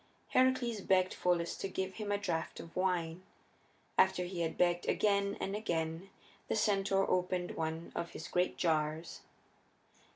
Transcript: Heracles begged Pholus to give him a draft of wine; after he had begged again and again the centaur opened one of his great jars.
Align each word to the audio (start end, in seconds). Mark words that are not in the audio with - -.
Heracles 0.29 0.81
begged 0.81 1.13
Pholus 1.13 1.55
to 1.59 1.67
give 1.67 1.93
him 1.97 2.11
a 2.11 2.17
draft 2.17 2.59
of 2.59 2.75
wine; 2.75 3.21
after 3.99 4.23
he 4.23 4.41
had 4.41 4.57
begged 4.57 4.87
again 4.87 5.37
and 5.39 5.55
again 5.55 6.09
the 6.47 6.55
centaur 6.55 7.07
opened 7.07 7.51
one 7.51 7.91
of 7.93 8.09
his 8.13 8.27
great 8.27 8.57
jars. 8.57 9.21